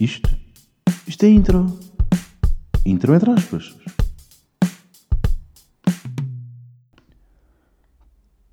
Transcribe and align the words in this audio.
Isto? 0.00 0.30
Isto 1.08 1.24
é 1.24 1.28
intro. 1.28 1.76
Intro 2.86 3.12
entre 3.16 3.32
aspas. 3.32 3.76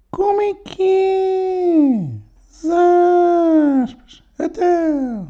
Como 0.09 0.41
é 0.41 0.55
que 0.55 0.81
é? 0.81 2.19
Aspas. 3.83 4.23
Até. 4.39 5.27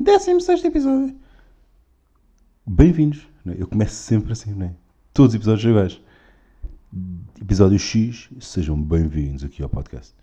16 0.00 0.64
episódio. 0.64 1.14
Bem-vindos. 2.66 3.28
é? 3.46 3.60
Eu 3.60 3.68
começo 3.68 3.96
sempre 3.96 4.32
assim, 4.32 4.54
não 4.54 4.64
é? 4.64 4.74
Todos 5.12 5.34
os 5.34 5.36
episódios 5.36 5.60
são 5.60 5.70
iguais. 5.72 6.00
Episódio 7.38 7.78
X, 7.78 8.30
sejam 8.40 8.80
bem-vindos 8.80 9.44
aqui 9.44 9.62
ao 9.62 9.68
podcast. 9.68 10.14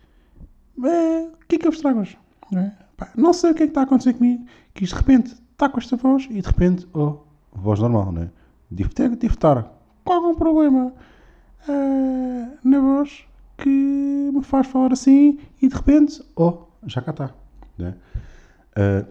O 0.76 1.46
que 1.48 1.58
é 1.58 1.60
que 1.60 1.68
eu 1.68 1.72
vos 1.72 1.80
trago 1.80 2.00
hoje? 2.00 2.18
Não, 2.52 2.62
é? 2.62 2.76
Pá, 3.02 3.10
não 3.18 3.34
sei 3.34 3.50
o 3.50 3.56
que 3.56 3.64
é 3.64 3.66
que 3.66 3.72
está 3.72 3.82
a 3.82 3.84
acontecer 3.84 4.14
comigo, 4.14 4.46
que 4.76 4.86
de 4.86 4.94
repente 4.94 5.34
está 5.54 5.68
com 5.68 5.80
esta 5.80 5.98
voz 5.98 6.28
e 6.30 6.40
de 6.40 6.48
repente, 6.48 6.88
oh, 6.94 7.18
voz 7.52 7.80
normal, 7.80 8.12
não 8.12 8.22
é? 8.22 8.30
Devo, 8.70 8.94
ter, 8.94 9.10
devo 9.16 9.34
estar 9.34 9.74
com 10.06 10.14
algum 10.14 10.36
problema 10.36 10.94
ah, 11.68 12.52
na 12.64 12.80
voz 12.80 13.26
que 13.58 13.68
me 13.68 14.44
faz 14.44 14.68
falar 14.68 14.94
assim 14.94 15.40
e 15.60 15.68
de 15.68 15.74
repente, 15.76 16.24
oh, 16.36 16.60
já 16.86 17.02
cá 17.02 17.10
está. 17.10 17.34
Não 17.76 17.88
é? 17.88 17.96
Ah, 18.76 19.06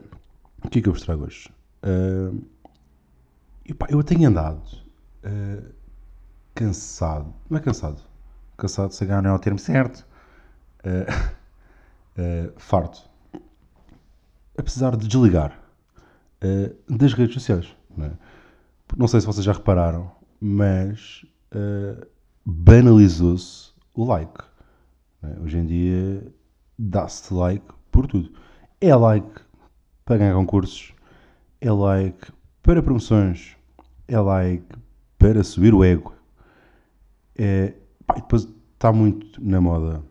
o 0.64 0.69
que 0.69 0.78
é 0.78 0.83
que 0.83 0.88
eu 0.88 0.92
vos 0.92 1.02
trago 1.02 1.25
hoje? 1.25 1.50
Ah, 1.83 2.33
e 3.66 3.75
pá, 3.75 3.88
eu 3.91 4.05
tenho 4.05 4.28
andado 4.28 4.62
ah, 5.25 5.64
cansado, 6.55 7.34
não 7.50 7.59
é 7.59 7.61
cansado, 7.61 8.00
cansado, 8.56 8.92
se 8.92 9.05
calhar 9.05 9.20
não 9.20 9.30
é 9.30 9.34
o 9.34 9.38
termo 9.41 9.59
certo, 9.59 10.06
ah, 10.84 11.33
ah, 12.16 12.52
farto, 14.60 14.70
apesar 14.70 14.96
de 14.96 15.09
desligar 15.09 15.59
ah, 16.41 16.73
das 16.88 17.12
redes 17.12 17.34
sociais. 17.34 17.74
Não, 17.96 18.06
é? 18.06 18.12
não 18.96 19.09
sei 19.09 19.20
se 19.20 19.27
vocês 19.27 19.44
já 19.44 19.53
repararam, 19.53 20.11
mas 20.41 21.25
ah, 21.53 22.06
banalizou-se 22.44 23.72
o 23.94 24.05
like. 24.05 24.44
é? 25.22 25.41
Hoje 25.41 25.58
em 25.58 25.66
dia 25.66 26.33
dá-se 26.78 27.33
like 27.33 27.66
por 27.91 28.06
tudo. 28.06 28.33
É 28.81 28.94
like 28.94 29.41
para 30.05 30.19
ganhar 30.19 30.34
concursos, 30.34 30.94
é 31.61 31.70
like 31.70 32.33
para 32.62 32.83
promoções, 32.83 33.56
é 34.08 34.19
like 34.19 34.64
para 35.19 35.44
subir 35.44 35.75
o 35.75 35.84
ego. 35.84 36.14
É, 37.36 37.75
pá, 38.06 38.14
depois 38.14 38.48
está 38.75 38.92
muito 38.92 39.42
na 39.42 39.61
moda 39.61 40.03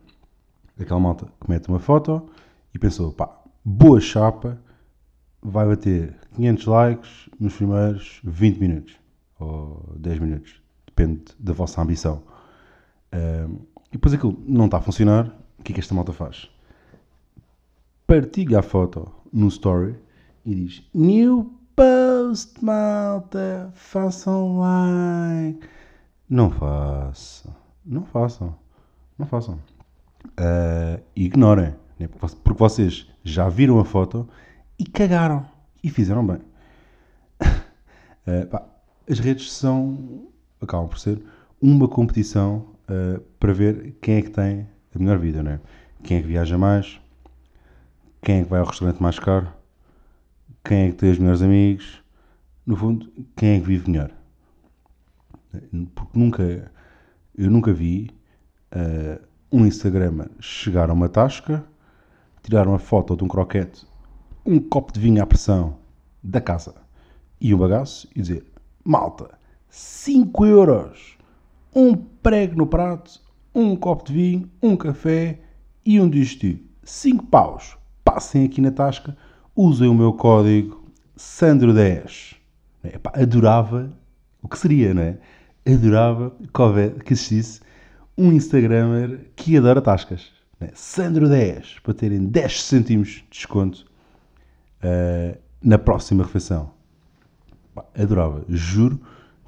aquela 0.78 0.98
malta 0.98 1.26
que 1.40 1.50
mete 1.50 1.68
uma 1.68 1.78
foto 1.78 2.30
e 2.74 2.78
pensou, 2.78 3.12
pá, 3.12 3.39
boa 3.64 4.00
chapa, 4.00 4.58
vai 5.42 5.66
bater 5.66 6.16
500 6.34 6.66
likes 6.66 7.30
nos 7.38 7.54
primeiros 7.54 8.20
20 8.24 8.58
minutos 8.58 8.96
ou 9.38 9.94
10 9.96 10.18
minutos, 10.18 10.60
depende 10.86 11.24
da 11.38 11.52
vossa 11.52 11.80
ambição. 11.80 12.22
E 13.12 13.92
depois 13.92 14.14
aquilo 14.14 14.38
não 14.46 14.66
está 14.66 14.78
a 14.78 14.80
funcionar, 14.80 15.34
o 15.58 15.62
que 15.62 15.72
é 15.72 15.74
que 15.74 15.80
esta 15.80 15.94
malta 15.94 16.12
faz? 16.12 16.50
Partilha 18.06 18.58
a 18.58 18.62
foto 18.62 19.10
no 19.32 19.48
story 19.48 19.96
e 20.44 20.54
diz 20.54 20.88
New 20.92 21.52
post, 21.74 22.62
malta, 22.64 23.70
façam 23.74 24.58
like. 24.58 25.66
Não 26.28 26.50
façam, 26.50 27.54
não 27.84 28.04
façam, 28.04 28.54
não 29.18 29.26
façam. 29.26 29.58
Ah, 30.36 31.00
ignorem, 31.16 31.74
né? 32.00 32.08
porque 32.08 32.26
vo- 32.26 32.36
porque 32.42 32.58
vocês 32.58 33.06
já 33.22 33.48
viram 33.48 33.78
a 33.78 33.84
foto 33.84 34.28
e 34.78 34.84
cagaram 34.84 35.46
e 35.84 35.90
fizeram 35.90 36.26
bem. 36.26 36.38
Ah, 37.40 38.46
pá, 38.50 38.66
as 39.08 39.18
redes 39.18 39.52
são, 39.52 40.28
acabam 40.60 40.88
por 40.88 40.98
ser, 40.98 41.22
uma 41.60 41.86
competição 41.88 42.66
ah, 42.88 43.20
para 43.38 43.52
ver 43.52 43.96
quem 44.00 44.16
é 44.16 44.22
que 44.22 44.30
tem 44.30 44.66
a 44.94 44.98
melhor 44.98 45.18
vida, 45.18 45.42
não 45.42 45.52
é? 45.52 45.60
Quem 46.02 46.18
é 46.18 46.22
que 46.22 46.26
viaja 46.28 46.56
mais, 46.56 47.00
quem 48.22 48.40
é 48.40 48.44
que 48.44 48.50
vai 48.50 48.60
ao 48.60 48.66
restaurante 48.66 49.00
mais 49.02 49.18
caro, 49.18 49.48
quem 50.64 50.86
é 50.86 50.90
que 50.90 50.96
tem 50.96 51.10
os 51.10 51.18
melhores 51.18 51.42
amigos, 51.42 52.02
no 52.66 52.76
fundo, 52.76 53.12
quem 53.36 53.56
é 53.56 53.60
que 53.60 53.66
vive 53.66 53.90
melhor. 53.90 54.10
Porque 55.94 56.18
nunca, 56.18 56.72
eu 57.36 57.50
nunca 57.50 57.72
vi 57.72 58.10
ah, 58.72 59.20
um 59.52 59.66
Instagram 59.66 60.26
chegar 60.40 60.88
a 60.90 60.92
uma 60.92 61.08
tasca, 61.08 61.64
tirar 62.42 62.66
uma 62.66 62.78
foto 62.78 63.16
de 63.16 63.24
um 63.24 63.28
croquete, 63.28 63.86
um 64.44 64.58
copo 64.58 64.92
de 64.92 65.00
vinho 65.00 65.22
à 65.22 65.26
pressão 65.26 65.76
da 66.22 66.40
casa 66.40 66.74
e 67.40 67.54
um 67.54 67.58
bagaço 67.58 68.08
e 68.14 68.20
dizer: 68.20 68.44
Malta, 68.84 69.38
5 69.68 70.46
euros, 70.46 71.16
um 71.74 71.94
prego 71.94 72.56
no 72.56 72.66
prato, 72.66 73.20
um 73.54 73.76
copo 73.76 74.04
de 74.04 74.12
vinho, 74.12 74.50
um 74.62 74.76
café 74.76 75.40
e 75.84 76.00
um 76.00 76.08
digestivo. 76.08 76.60
5 76.82 77.26
paus. 77.26 77.76
Passem 78.04 78.44
aqui 78.44 78.60
na 78.60 78.70
tasca, 78.70 79.16
usem 79.54 79.88
o 79.88 79.94
meu 79.94 80.12
código 80.12 80.84
Sandro10. 81.16 82.36
Epá, 82.82 83.12
adorava 83.14 83.92
o 84.42 84.48
que 84.48 84.58
seria, 84.58 84.94
não 84.94 85.02
é? 85.02 85.18
Adorava 85.66 86.34
que, 87.04 87.12
existisse 87.12 87.60
um 88.16 88.32
Instagramer 88.32 89.30
que 89.36 89.56
adora 89.56 89.82
tascas. 89.82 90.32
Não 90.60 90.68
é? 90.68 90.70
Sandro10, 90.72 91.80
para 91.82 91.94
terem 91.94 92.26
10 92.26 92.62
cêntimos 92.62 93.08
de 93.08 93.26
desconto 93.30 93.86
ah, 94.82 95.36
na 95.62 95.78
próxima 95.78 96.24
refeição. 96.24 96.72
Pá, 97.74 97.84
adorava, 97.96 98.44
juro 98.48 99.00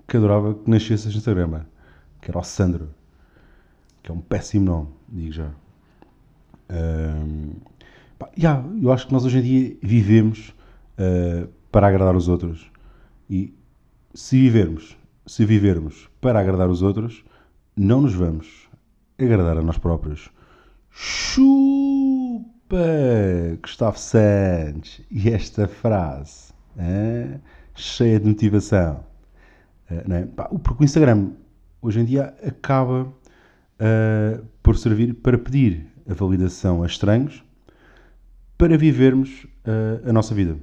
que 0.06 0.16
adorava 0.16 0.54
que 0.54 0.70
nascesse 0.70 1.08
este 1.08 1.18
Instagramer, 1.18 1.66
que 2.20 2.30
era 2.30 2.38
o 2.38 2.42
Sandro, 2.42 2.90
que 4.02 4.10
é 4.10 4.14
um 4.14 4.20
péssimo 4.20 4.64
nome, 4.64 4.88
digo 5.08 5.32
já. 5.32 5.50
Ahm, 6.68 7.52
pá, 8.18 8.30
yeah, 8.38 8.64
eu 8.80 8.92
acho 8.92 9.06
que 9.06 9.12
nós 9.12 9.24
hoje 9.24 9.38
em 9.38 9.42
dia 9.42 9.76
vivemos 9.82 10.54
ah, 10.98 11.48
para 11.70 11.88
agradar 11.88 12.16
os 12.16 12.28
outros. 12.28 12.70
E 13.28 13.54
se 14.14 14.36
vivermos, 14.36 14.96
se 15.26 15.44
vivermos 15.44 16.08
para 16.20 16.40
agradar 16.40 16.68
os 16.68 16.82
outros, 16.82 17.24
não 17.76 18.02
nos 18.02 18.14
vamos 18.14 18.68
agradar 19.18 19.56
a 19.56 19.62
nós 19.62 19.78
próprios. 19.78 20.30
Chupa, 20.92 22.76
Gustavo 23.60 23.98
Santos. 23.98 25.00
E 25.10 25.30
esta 25.30 25.66
frase, 25.66 26.52
hã? 26.78 27.40
cheia 27.74 28.20
de 28.20 28.28
motivação. 28.28 29.04
Não 30.06 30.16
é? 30.16 30.26
Pá, 30.26 30.44
Porque 30.44 30.82
o 30.82 30.84
Instagram, 30.84 31.32
hoje 31.80 32.00
em 32.00 32.04
dia, 32.04 32.34
acaba 32.46 33.12
ah, 33.78 34.40
por 34.62 34.76
servir 34.78 35.14
para 35.14 35.36
pedir 35.36 35.86
a 36.08 36.14
validação 36.14 36.82
a 36.82 36.86
estranhos 36.86 37.42
para 38.56 38.78
vivermos 38.78 39.46
ah, 39.64 40.08
a 40.08 40.12
nossa 40.12 40.34
vida. 40.34 40.56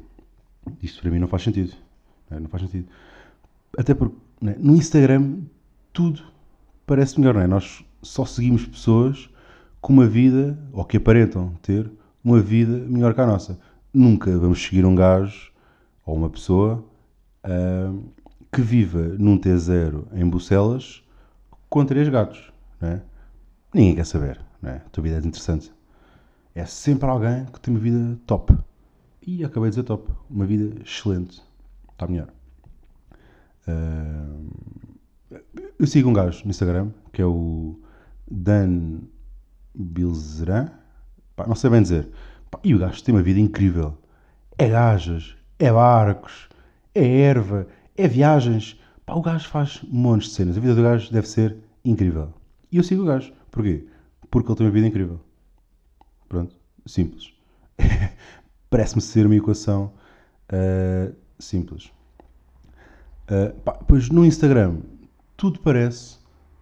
Isto 0.82 1.02
para 1.02 1.12
mim 1.12 1.20
não 1.20 1.28
faz 1.28 1.44
sentido. 1.44 1.74
Não, 2.30 2.38
é? 2.38 2.48
Faz 2.48 2.64
sentido. 2.64 2.88
Até 3.78 3.94
porque 3.94 4.16
é? 4.46 4.56
no 4.58 4.76
Instagram 4.76 5.40
tudo 5.92 6.22
parece 6.88 7.20
melhor, 7.20 7.34
não 7.34 7.42
é? 7.42 7.48
Nós 7.48 7.84
só 8.02 8.24
seguimos 8.26 8.66
pessoas 8.66 9.30
com 9.82 9.94
uma 9.94 10.08
vida, 10.08 10.58
ou 10.74 10.84
que 10.84 10.98
aparentam 10.98 11.54
ter, 11.62 11.90
uma 12.24 12.40
vida 12.40 12.78
melhor 12.88 13.14
que 13.14 13.22
a 13.22 13.26
nossa. 13.26 13.60
Nunca 13.94 14.38
vamos 14.38 14.62
seguir 14.62 14.86
um 14.86 14.96
gajo 14.96 15.52
ou 16.06 16.16
uma 16.16 16.30
pessoa 16.30 16.84
ah, 17.44 17.94
que 18.52 18.62
viva 18.62 19.00
num 19.18 19.38
T0 19.38 20.06
em 20.14 20.28
Bucelas 20.28 21.04
com 21.70 21.86
três 21.86 22.10
gatos, 22.10 22.52
não 22.82 22.90
é? 22.90 23.02
Ninguém 23.74 23.96
quer 23.96 24.06
saber, 24.06 24.42
não 24.62 24.72
é? 24.72 24.78
A 24.78 24.90
tua 24.90 25.04
vida 25.04 25.18
é 25.18 25.20
interessante. 25.20 25.72
É 26.56 26.66
sempre 26.66 27.08
alguém 27.08 27.46
que 27.46 27.60
tem 27.60 27.74
uma 27.74 27.80
vida 27.80 28.20
top. 28.26 28.58
E 29.26 29.46
acabei 29.46 29.70
de 29.70 29.76
dizer 29.76 29.84
top. 29.84 30.12
Uma 30.30 30.46
vida 30.46 30.82
excelente. 30.82 31.42
Está 31.92 32.08
melhor. 32.08 32.30
Ah, 33.68 34.26
eu 35.78 35.86
sigo 35.86 36.10
um 36.10 36.14
gajo 36.14 36.44
no 36.44 36.50
Instagram 36.50 36.90
que 37.14 37.22
é 37.22 37.26
o 37.26 37.80
Dan 38.30 39.02
Bilzeran. 39.74 40.70
Pá, 41.36 41.48
não 41.48 41.56
sei 41.56 41.70
bem 41.70 41.82
dizer. 41.82 42.10
Pá, 42.50 42.60
e 42.64 42.74
o 42.74 42.80
gajo 42.80 43.04
tem 43.04 43.14
uma 43.14 43.22
vida 43.22 43.40
incrível. 43.40 43.98
É 44.58 44.70
gajas, 44.70 45.36
é 45.58 45.72
barcos, 45.72 46.50
é 46.94 47.22
erva, 47.22 47.68
é 47.98 48.08
viagens. 48.08 48.80
Pá, 49.06 49.14
o 49.14 49.22
gajo 49.22 49.48
faz 49.48 49.82
montes 49.84 50.30
de 50.30 50.36
cenas. 50.36 50.58
A 50.58 50.62
vida 50.62 50.76
do 50.76 50.84
gajo 50.84 51.12
deve 51.12 51.28
ser 51.28 51.56
incrível. 51.84 52.34
E 52.72 52.78
eu 52.78 52.84
sigo 52.84 53.04
o 53.04 53.06
gajo. 53.06 53.34
Porquê? 53.52 53.86
Porque 54.30 54.50
ele 54.50 54.58
tem 54.58 54.68
uma 54.68 54.74
vida 54.74 54.88
incrível. 54.88 55.20
Pronto, 56.28 56.56
simples. 56.86 57.34
Parece-me 58.70 59.02
ser 59.02 59.26
uma 59.26 59.36
equação 59.36 59.92
ah, 60.50 61.12
simples. 61.38 61.92
Uh, 63.30 63.54
pá, 63.62 63.74
pois 63.74 64.10
no 64.10 64.26
Instagram 64.26 64.78
tudo 65.38 65.60
parece 65.60 66.18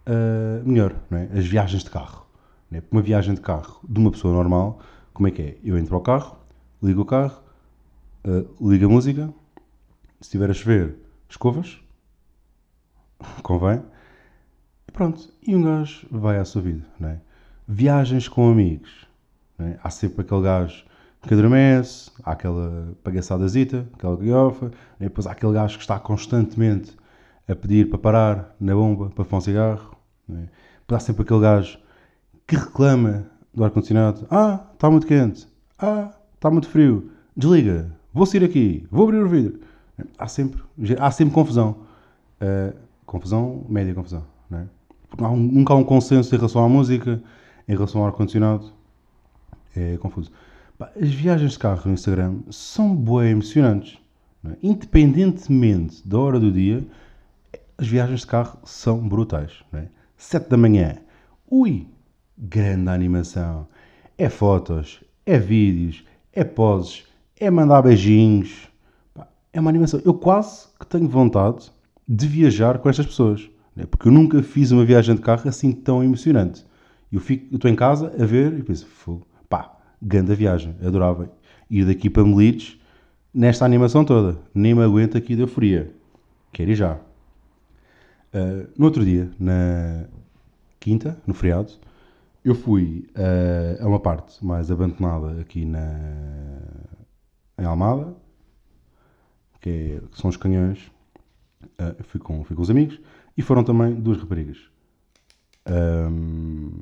uh, 0.06 0.62
melhor, 0.68 0.94
não 1.10 1.18
é? 1.18 1.28
As 1.32 1.46
viagens 1.46 1.82
de 1.82 1.90
carro. 1.90 2.26
Não 2.70 2.78
é? 2.78 2.82
Uma 2.90 3.02
viagem 3.02 3.34
de 3.34 3.40
carro 3.40 3.80
de 3.88 3.98
uma 3.98 4.10
pessoa 4.10 4.34
normal, 4.34 4.80
como 5.12 5.28
é 5.28 5.30
que 5.30 5.42
é? 5.42 5.58
Eu 5.64 5.76
entro 5.76 5.94
ao 5.94 6.00
carro, 6.00 6.38
ligo 6.82 7.02
o 7.02 7.04
carro, 7.04 7.42
uh, 8.24 8.68
liga 8.68 8.86
a 8.86 8.88
música, 8.88 9.32
se 10.20 10.26
estiver 10.26 10.50
a 10.50 10.54
chover, 10.54 10.96
escovas, 11.28 11.80
convém, 13.42 13.82
e 14.86 14.92
pronto, 14.92 15.32
e 15.46 15.54
um 15.54 15.62
gajo 15.62 16.06
vai 16.10 16.38
à 16.38 16.44
sua 16.44 16.62
vida, 16.62 16.84
não 16.98 17.08
é? 17.08 17.20
Viagens 17.66 18.28
com 18.28 18.50
amigos, 18.50 19.06
é? 19.58 19.78
há 19.82 19.90
sempre 19.90 20.22
aquele 20.22 20.42
gajo 20.42 20.84
que 21.22 21.34
adormece, 21.34 22.10
há 22.22 22.32
aquela 22.32 22.96
pagaçadazita, 23.02 23.86
aquela 23.92 24.16
guiofa, 24.16 24.70
depois 24.98 25.26
há 25.26 25.32
aquele 25.32 25.52
gajo 25.52 25.76
que 25.76 25.82
está 25.82 25.98
constantemente 25.98 26.96
a 27.46 27.54
pedir 27.54 27.88
para 27.90 27.98
parar 27.98 28.56
na 28.60 28.74
bomba 28.74 29.10
para 29.10 29.24
fumar 29.24 29.38
um 29.38 29.44
cigarro, 29.44 29.96
é? 30.30 30.48
depois 30.80 31.02
há 31.02 31.04
sempre 31.04 31.22
aquele 31.22 31.40
gajo 31.40 31.78
que 32.48 32.56
reclama 32.56 33.26
do 33.54 33.62
ar-condicionado, 33.62 34.26
ah, 34.30 34.64
está 34.72 34.90
muito 34.90 35.06
quente, 35.06 35.46
ah, 35.78 36.10
está 36.34 36.50
muito 36.50 36.66
frio, 36.66 37.10
desliga, 37.36 37.94
vou 38.12 38.24
sair 38.24 38.42
aqui, 38.42 38.86
vou 38.90 39.04
abrir 39.04 39.18
o 39.18 39.28
vidro. 39.28 39.60
Há 40.16 40.26
sempre, 40.26 40.62
há 40.98 41.10
sempre 41.10 41.34
confusão. 41.34 41.86
Uh, 42.40 42.72
confusão, 43.04 43.66
média 43.68 43.92
confusão. 43.92 44.24
Não 44.48 44.58
é? 44.60 44.66
Há 45.18 45.28
um, 45.28 45.36
nunca 45.36 45.74
há 45.74 45.76
um 45.76 45.84
consenso 45.84 46.32
em 46.34 46.38
relação 46.38 46.64
à 46.64 46.68
música, 46.68 47.20
em 47.66 47.72
relação 47.72 48.00
ao 48.00 48.06
ar-condicionado. 48.06 48.72
É 49.76 49.96
confuso. 49.98 50.30
As 50.78 51.08
viagens 51.10 51.52
de 51.52 51.58
carro 51.58 51.82
no 51.86 51.94
Instagram 51.94 52.38
são 52.50 52.94
boas 52.94 53.26
emocionantes. 53.26 53.98
É? 54.44 54.56
Independentemente 54.62 56.06
da 56.06 56.18
hora 56.18 56.38
do 56.38 56.52
dia, 56.52 56.86
as 57.76 57.88
viagens 57.88 58.20
de 58.20 58.26
carro 58.26 58.58
são 58.64 59.06
brutais. 59.06 59.64
É? 59.72 59.88
7 60.16 60.48
da 60.48 60.56
manhã, 60.56 60.96
ui, 61.50 61.88
grande 62.38 62.88
animação. 62.88 63.66
É 64.16 64.28
fotos, 64.28 65.02
é 65.26 65.38
vídeos, 65.38 66.04
é 66.32 66.44
poses, 66.44 67.04
é 67.38 67.50
mandar 67.50 67.82
beijinhos. 67.82 68.68
É 69.52 69.60
uma 69.60 69.70
animação. 69.70 70.00
Eu 70.04 70.14
quase 70.14 70.68
que 70.78 70.86
tenho 70.86 71.08
vontade 71.08 71.70
de 72.06 72.26
viajar 72.26 72.78
com 72.78 72.88
estas 72.88 73.06
pessoas. 73.06 73.50
Né? 73.74 73.84
Porque 73.86 74.08
eu 74.08 74.12
nunca 74.12 74.42
fiz 74.42 74.70
uma 74.70 74.84
viagem 74.84 75.14
de 75.14 75.20
carro 75.20 75.48
assim 75.48 75.72
tão 75.72 76.02
emocionante. 76.02 76.64
Eu 77.10 77.20
estou 77.52 77.70
em 77.70 77.74
casa 77.74 78.12
a 78.20 78.24
ver 78.26 78.52
e 78.58 78.62
penso, 78.62 78.86
pá, 79.48 79.76
grande 80.00 80.34
viagem, 80.34 80.74
adorava 80.84 81.30
ir 81.70 81.86
daqui 81.86 82.10
para 82.10 82.24
Melides 82.24 82.78
nesta 83.32 83.64
animação 83.64 84.04
toda. 84.04 84.38
Nem 84.54 84.74
me 84.74 84.82
aguento 84.82 85.16
aqui 85.16 85.34
de 85.34 85.42
euforia. 85.42 85.90
Quero 86.52 86.70
ir 86.70 86.74
já. 86.74 86.94
Uh, 88.34 88.68
no 88.76 88.84
outro 88.84 89.04
dia, 89.04 89.30
na 89.38 90.04
quinta, 90.78 91.16
no 91.26 91.32
feriado, 91.32 91.72
eu 92.48 92.54
fui 92.54 93.06
uh, 93.10 93.84
a 93.84 93.86
uma 93.86 94.00
parte 94.00 94.42
mais 94.44 94.70
abandonada 94.70 95.38
aqui 95.40 95.66
na, 95.66 95.80
em 97.58 97.64
Almada, 97.64 98.16
que, 99.60 99.68
é, 99.68 100.00
que 100.10 100.18
são 100.18 100.30
os 100.30 100.36
canhões. 100.36 100.90
Uh, 101.78 102.02
fui, 102.04 102.20
com, 102.20 102.42
fui 102.44 102.56
com 102.56 102.62
os 102.62 102.70
amigos 102.70 102.98
e 103.36 103.42
foram 103.42 103.62
também 103.62 103.94
duas 103.94 104.18
raparigas. 104.18 104.58
Um, 105.68 106.80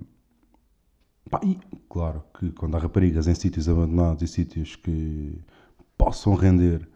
pá, 1.29 1.41
e 1.43 1.59
claro 1.89 2.23
que 2.39 2.53
quando 2.53 2.77
há 2.77 2.79
raparigas 2.79 3.27
em 3.27 3.35
sítios 3.35 3.69
abandonados 3.69 4.23
e 4.23 4.29
sítios 4.29 4.77
que 4.77 5.37
possam 5.99 6.35
render 6.35 6.89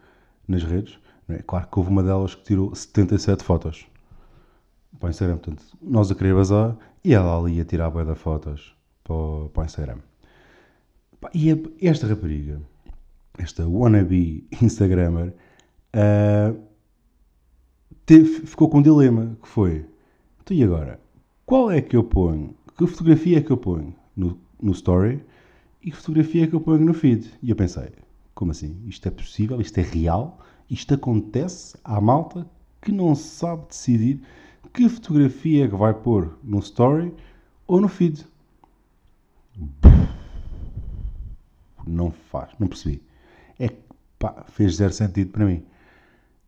nas 0.47 0.63
redes, 0.63 0.97
é? 1.27 1.41
claro 1.41 1.67
que 1.67 1.77
houve 1.77 1.91
uma 1.91 2.03
delas 2.03 2.35
que 2.35 2.43
tirou 2.43 2.73
77 2.73 3.43
fotos 3.43 3.85
para 4.97 5.07
o 5.07 5.09
Instagram. 5.09 5.37
Portanto, 5.39 5.63
nós 5.81 6.09
a 6.09 6.15
querer 6.15 6.35
bazar 6.35 6.77
e 7.03 7.13
ela 7.13 7.37
ali 7.37 7.59
a 7.59 7.65
tirar 7.65 7.87
a 7.87 7.89
boia 7.89 8.05
de 8.05 8.15
fotos 8.15 8.75
para 9.03 9.13
o, 9.13 9.49
para 9.49 9.61
o 9.61 9.65
Instagram. 9.65 9.97
E 11.33 11.49
esta 11.81 12.07
rapariga, 12.07 12.61
esta 13.37 13.67
wannabe 13.67 14.47
Instagrammer, 14.61 15.33
uh, 15.95 16.59
teve, 18.05 18.45
ficou 18.45 18.69
com 18.69 18.79
um 18.79 18.81
dilema, 18.81 19.37
que 19.41 19.47
foi, 19.47 19.85
então 20.41 20.55
e 20.55 20.63
agora? 20.63 20.99
Qual 21.45 21.71
é 21.71 21.81
que 21.81 21.95
eu 21.95 22.03
ponho? 22.03 22.55
Que 22.77 22.87
fotografia 22.87 23.37
é 23.37 23.41
que 23.41 23.51
eu 23.51 23.57
ponho 23.57 23.95
no, 24.15 24.39
no 24.61 24.71
story 24.71 25.23
e 25.83 25.91
que 25.91 25.97
fotografia 25.97 26.43
é 26.43 26.47
que 26.47 26.53
eu 26.53 26.61
ponho 26.61 26.83
no 26.83 26.93
feed? 26.93 27.31
E 27.41 27.49
eu 27.49 27.55
pensei, 27.55 27.89
como 28.33 28.51
assim? 28.51 28.81
Isto 28.87 29.07
é 29.07 29.11
possível? 29.11 29.61
Isto 29.61 29.79
é 29.79 29.83
real? 29.83 30.39
Isto 30.69 30.93
acontece 30.93 31.77
à 31.83 31.99
malta 31.99 32.47
que 32.81 32.91
não 32.91 33.13
sabe 33.13 33.67
decidir 33.67 34.21
que 34.73 34.87
fotografia 34.87 35.65
é 35.65 35.67
que 35.67 35.75
vai 35.75 35.93
pôr 35.93 36.37
no 36.43 36.59
story 36.59 37.13
ou 37.67 37.81
no 37.81 37.87
feed. 37.87 38.25
Não 41.85 42.11
faz, 42.11 42.51
não 42.59 42.67
percebi. 42.67 43.01
É 43.59 43.67
que 43.67 43.81
pá, 44.17 44.45
fez 44.47 44.75
zero 44.75 44.93
sentido 44.93 45.31
para 45.31 45.45
mim. 45.45 45.63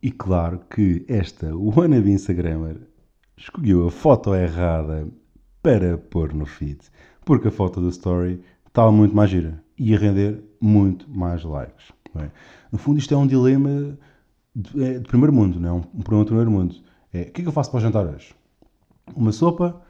E 0.02 0.10
claro 0.10 0.60
que 0.70 1.04
esta 1.08 1.54
wannabe 1.54 2.12
Instagrammer 2.12 2.76
escolheu 3.36 3.86
a 3.86 3.90
foto 3.90 4.34
errada 4.34 5.08
para 5.62 5.98
pôr 5.98 6.32
no 6.32 6.46
feed. 6.46 6.78
Porque 7.24 7.48
a 7.48 7.50
foto 7.50 7.80
do 7.80 7.88
story 7.88 8.42
estava 8.66 8.92
muito 8.92 9.14
mais 9.14 9.30
gira. 9.30 9.62
Ia 9.78 9.98
render 9.98 10.42
muito 10.60 11.08
mais 11.10 11.42
likes. 11.42 11.92
É? 12.16 12.30
No 12.70 12.78
fundo, 12.78 12.98
isto 12.98 13.12
é 13.12 13.16
um 13.16 13.26
dilema 13.26 13.98
de, 14.54 14.84
é, 14.84 14.98
de 15.00 15.08
primeiro 15.08 15.32
mundo, 15.32 15.58
não 15.58 15.68
é? 15.68 15.72
um, 15.72 15.82
um 15.94 16.02
problema 16.02 16.24
de 16.24 16.28
primeiro 16.28 16.50
mundo 16.50 16.84
é, 17.14 17.22
o 17.22 17.30
que 17.30 17.40
é 17.40 17.44
que 17.44 17.46
eu 17.46 17.52
faço 17.52 17.70
para 17.70 17.80
jantar 17.80 18.04
hoje? 18.04 18.34
Uma 19.14 19.30
sopa 19.30 19.80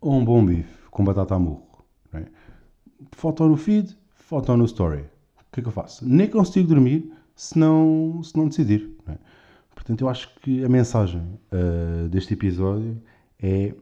ou 0.00 0.14
um 0.14 0.24
bom 0.24 0.44
bife 0.44 0.88
com 0.90 1.04
batata 1.04 1.36
a 1.36 1.38
murro? 1.38 1.84
É? 2.12 2.24
Foto 3.12 3.46
no 3.46 3.56
feed, 3.56 3.96
foto 4.10 4.56
no 4.56 4.64
story. 4.64 5.02
O 5.38 5.52
que 5.52 5.60
é 5.60 5.62
que 5.62 5.68
eu 5.68 5.72
faço? 5.72 6.06
Nem 6.06 6.28
consigo 6.28 6.68
dormir 6.68 7.12
se 7.36 7.56
não, 7.56 8.20
se 8.22 8.36
não 8.36 8.48
decidir. 8.48 8.90
É? 9.06 9.16
Portanto, 9.74 10.00
eu 10.00 10.08
acho 10.08 10.34
que 10.40 10.64
a 10.64 10.68
mensagem 10.68 11.22
uh, 11.52 12.08
deste 12.08 12.34
episódio 12.34 13.00
é 13.40 13.72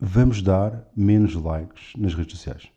vamos 0.00 0.40
dar 0.40 0.88
menos 0.96 1.34
likes 1.34 1.92
nas 1.98 2.14
redes 2.14 2.38
sociais. 2.38 2.70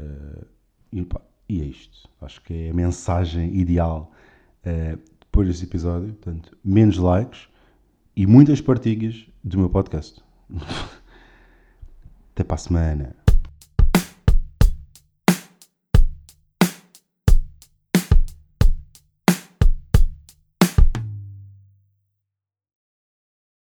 Uh, 0.00 0.44
e, 0.90 1.04
pá, 1.04 1.20
e, 1.48 1.62
é 1.62 1.64
isto. 1.64 2.08
Acho 2.20 2.42
que 2.42 2.52
é 2.52 2.70
a 2.70 2.74
mensagem 2.74 3.54
ideal 3.54 4.10
uh, 4.64 4.98
depois 5.20 5.46
deste 5.46 5.64
episódio. 5.64 6.12
Portanto, 6.14 6.58
menos 6.64 6.96
likes 6.96 7.48
e 8.16 8.26
muitas 8.26 8.60
partilhas 8.60 9.26
do 9.44 9.58
meu 9.58 9.68
podcast. 9.68 10.22
Até 12.32 12.42
para 12.42 12.54
a 12.54 12.58
semana. 12.58 13.25